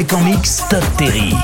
Avec 0.00 0.14
en 0.14 0.20
mix 0.22 0.62
Todd 0.70 0.82
Terry. 0.96 1.34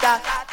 da 0.02 0.45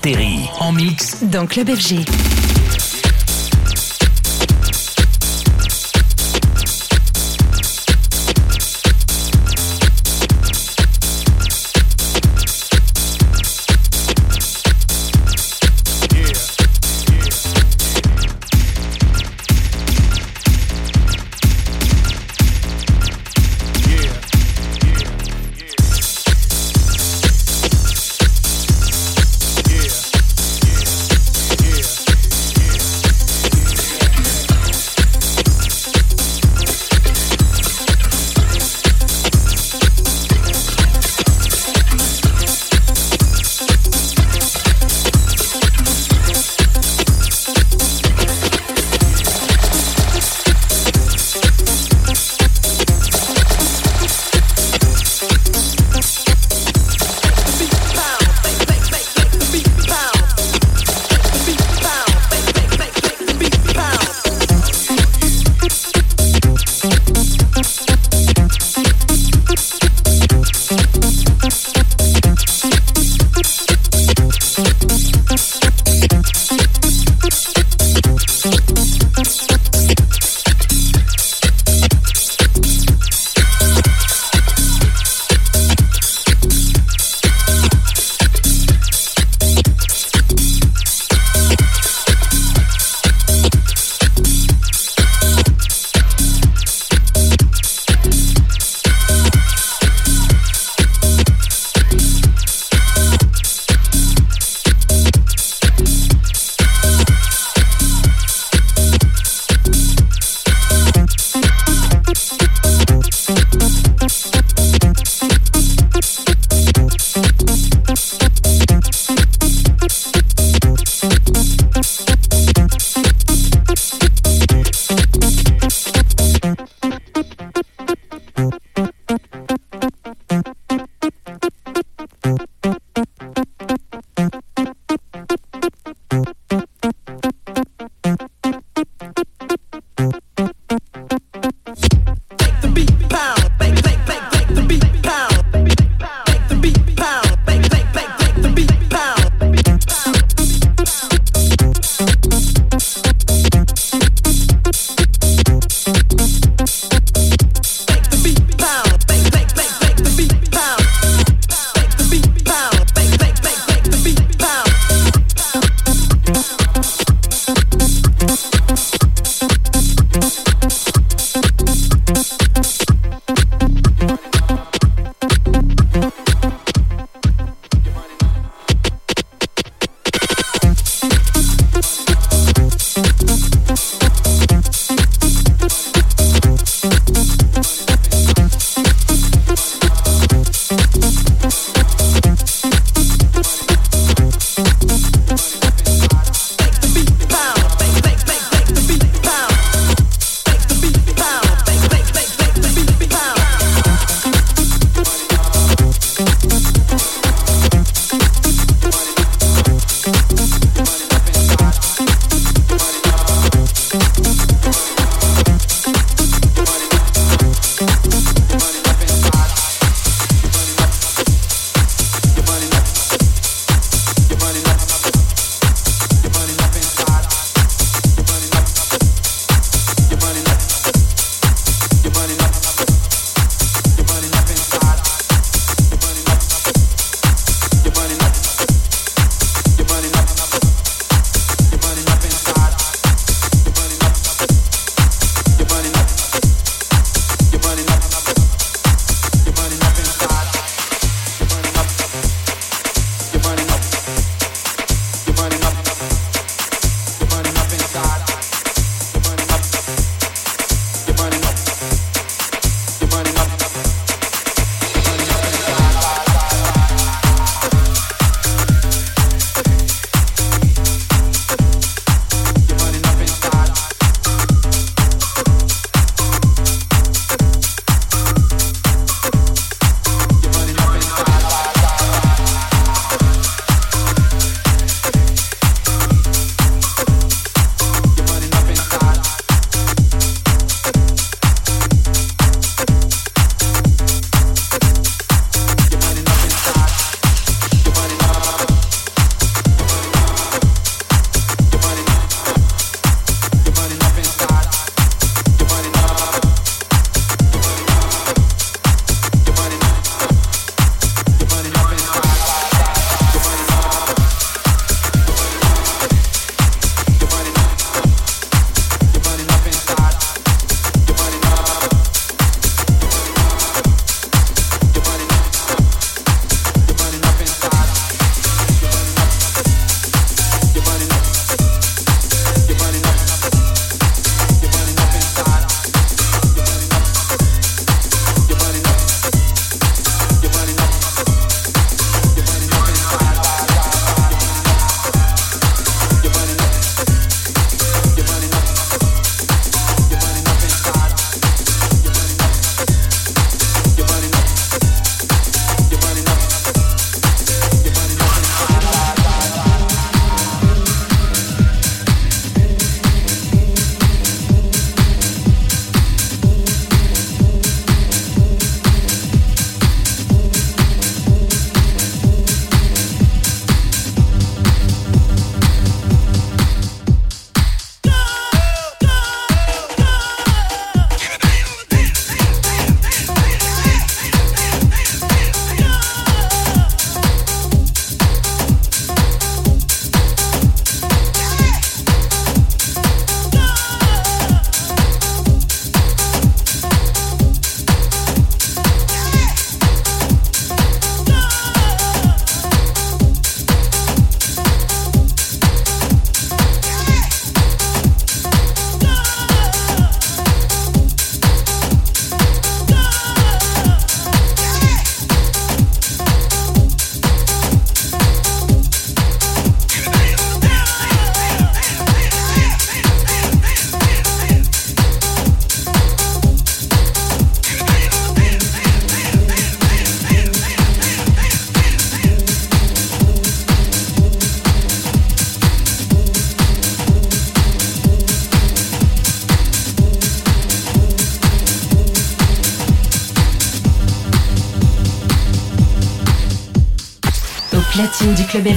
Terry 0.00 0.48
en 0.60 0.72
mix 0.72 1.24
dans 1.24 1.46
Club 1.46 1.70
FG. 1.70 2.27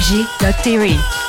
FG, 0.01 0.25
Todd 0.39 0.55
Terry. 0.63 1.20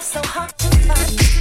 so 0.00 0.20
hard 0.22 0.56
to 0.56 0.66
find. 0.66 1.39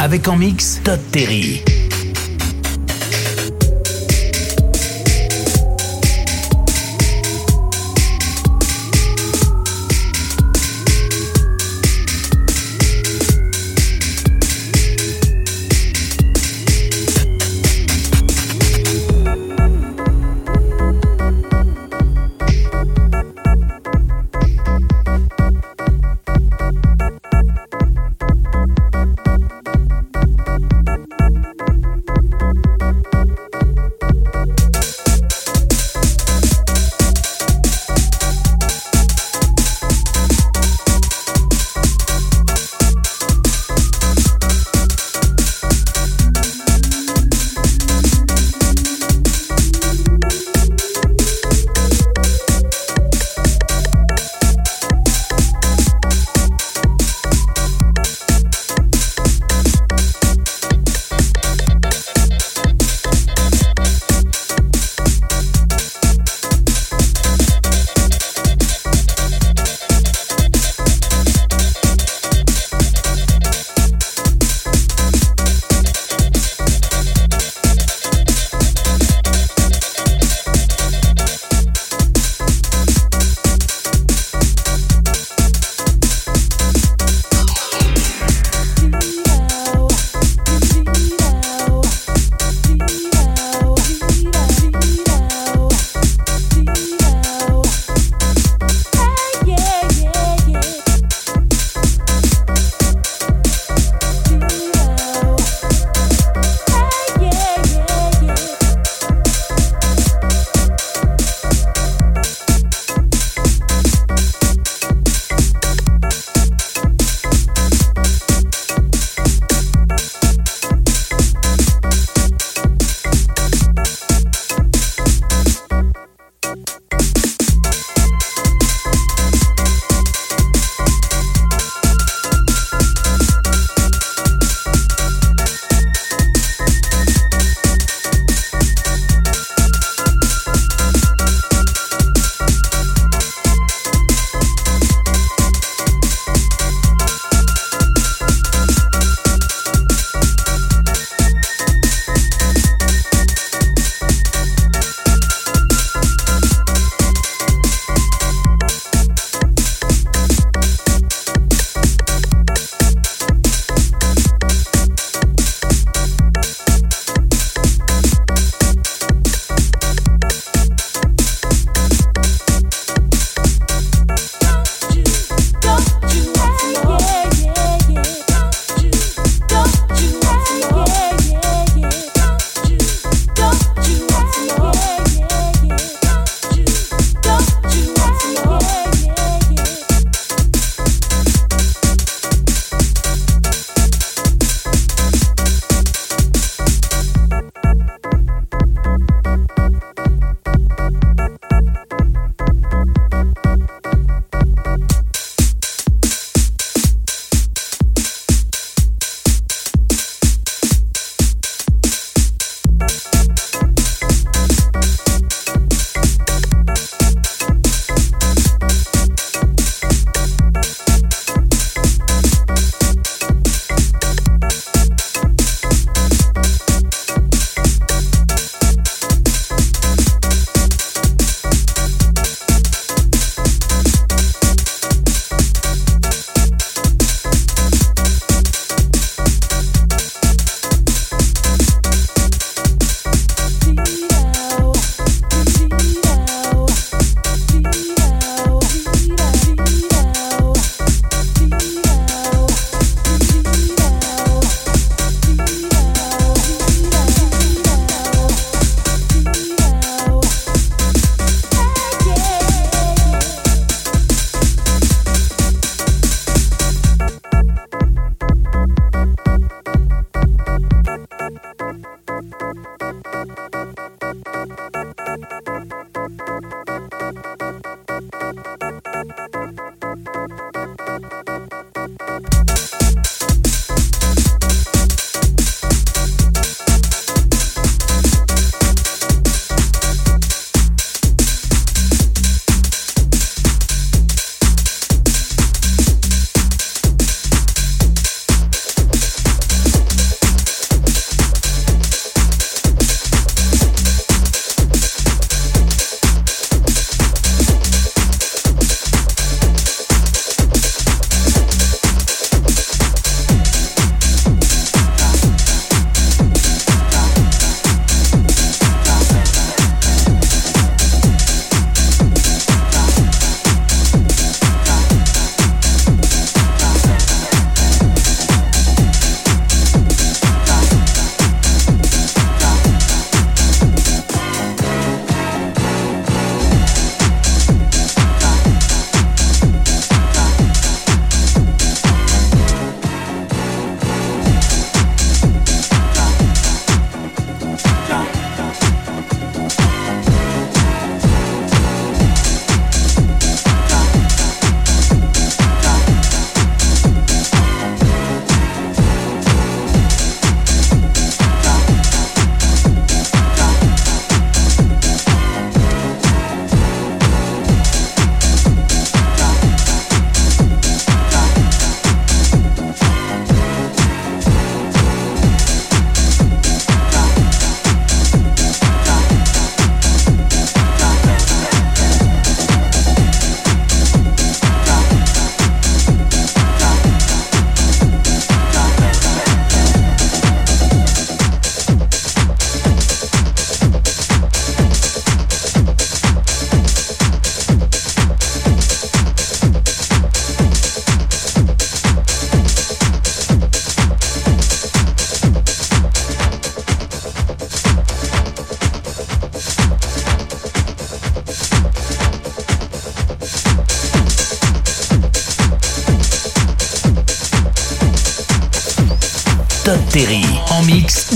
Avec 0.00 0.26
en 0.26 0.36
mix 0.36 0.80
Todd 0.82 0.98
Terry. 1.12 1.71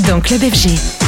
Dans 0.07 0.21
Club 0.21 0.41
FG. 0.41 1.06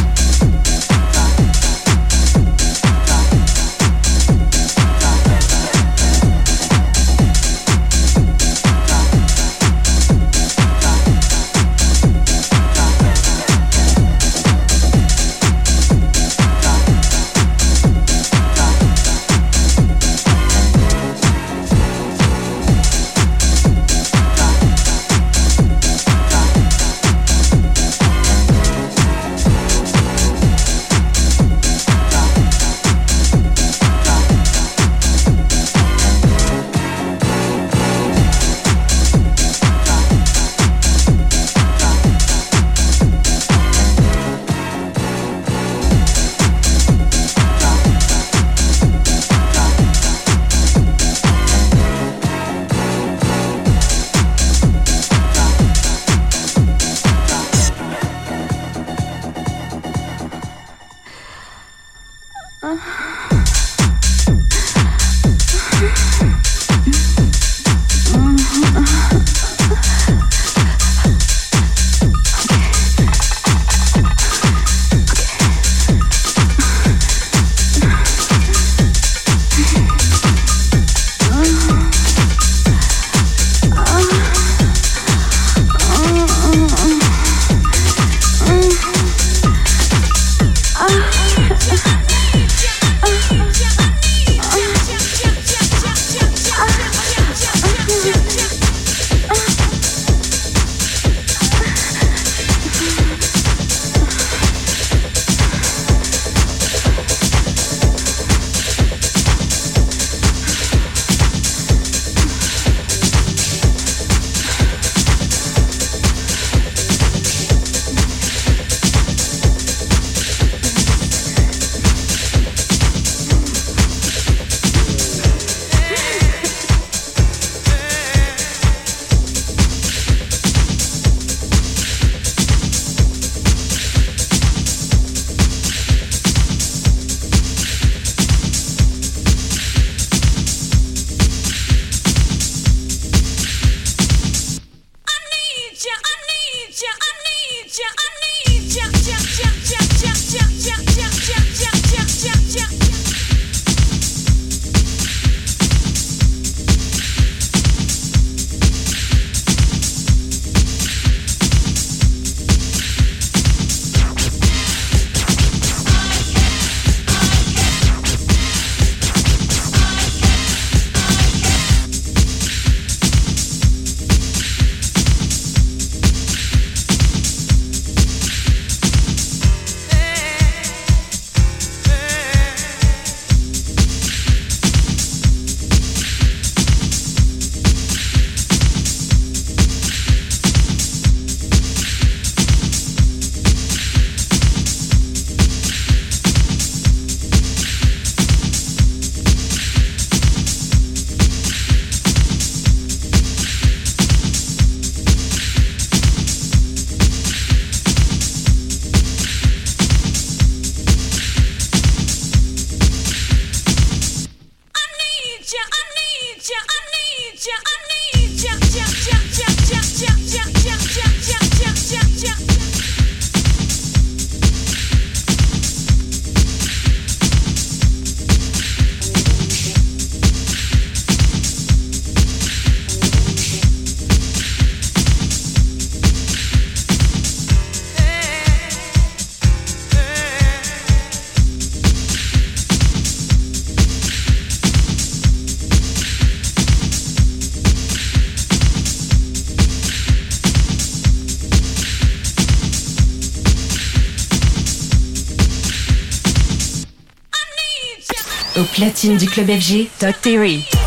Platine 258.89 259.19
du 259.19 259.27
club 259.27 259.51
FG, 259.51 259.91
Todd 259.99 260.15
Terry. 260.23 260.78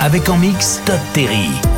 Avec 0.00 0.28
en 0.28 0.36
mix 0.38 0.80
Todd 0.84 1.00
Terry. 1.12 1.77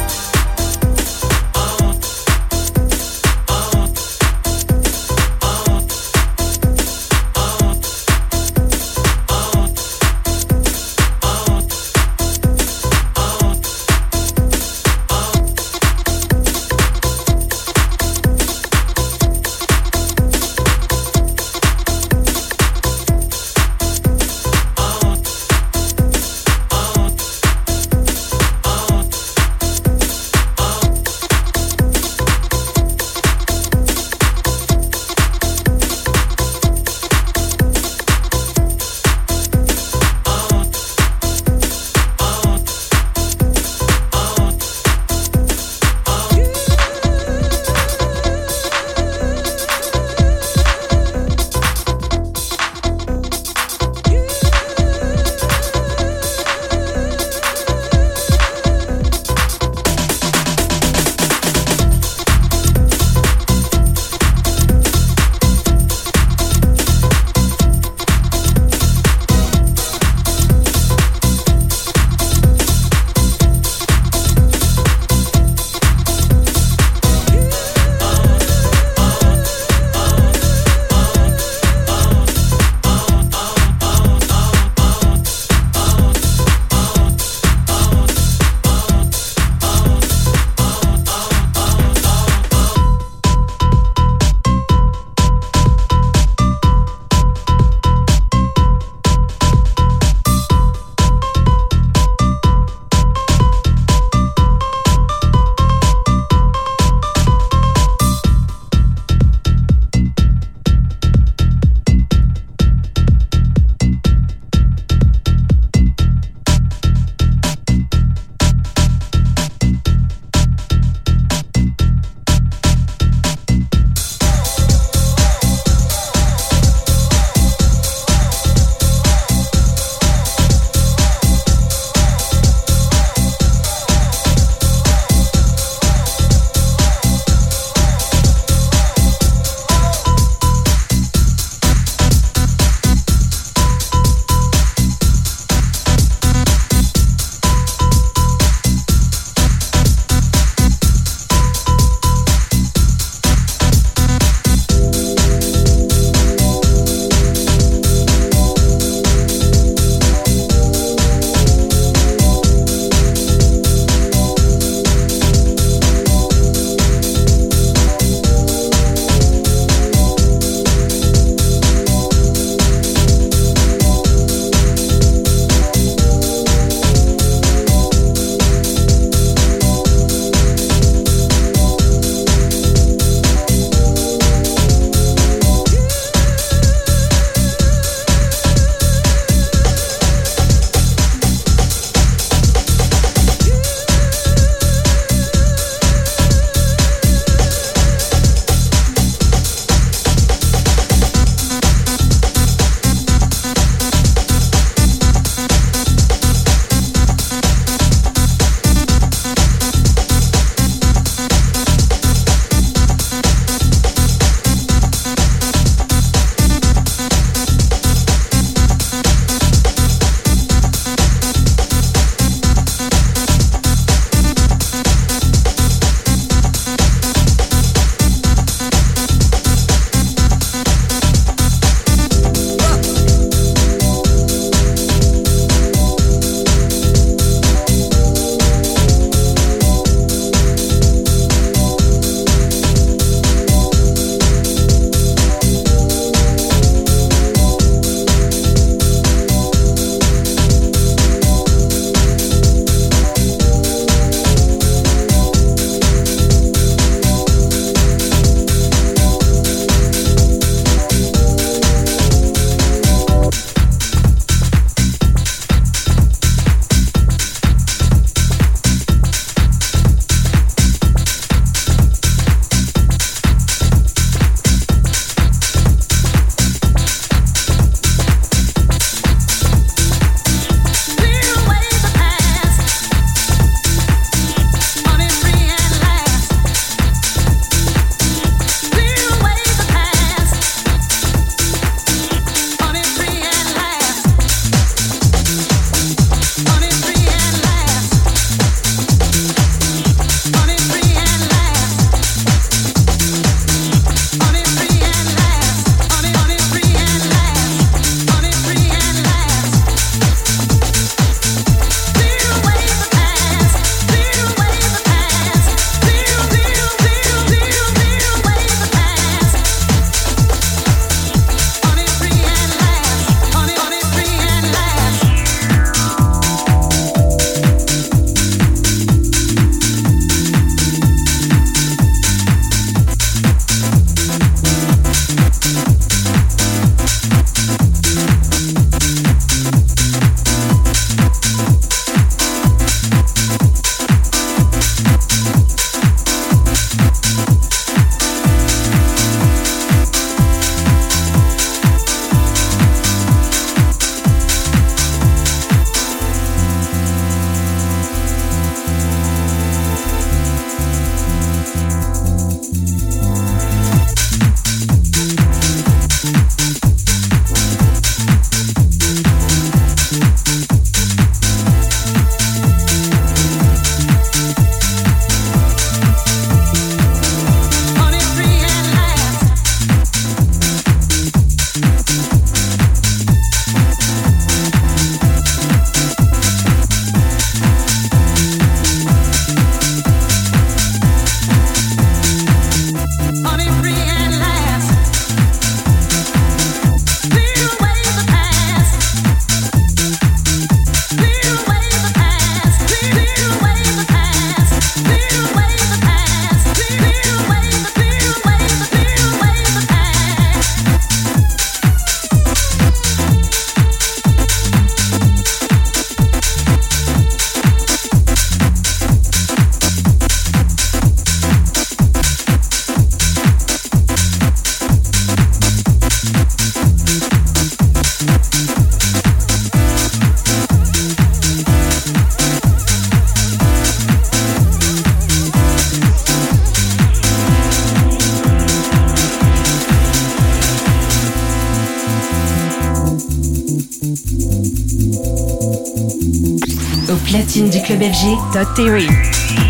platine 447.30 447.50
du 447.50 447.62
club 447.62 447.80
FG, 447.80 449.49